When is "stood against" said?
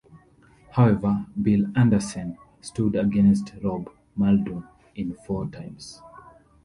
2.59-3.53